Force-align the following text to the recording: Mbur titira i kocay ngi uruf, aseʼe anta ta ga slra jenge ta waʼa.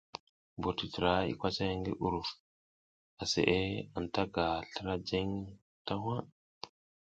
Mbur 0.57 0.73
titira 0.77 1.11
i 1.31 1.33
kocay 1.41 1.73
ngi 1.79 1.91
uruf, 2.05 2.29
aseʼe 3.23 3.59
anta 3.97 4.23
ta 4.25 4.31
ga 4.33 4.45
slra 4.71 4.93
jenge 5.07 5.41
ta 5.85 5.93
waʼa. 6.03 6.19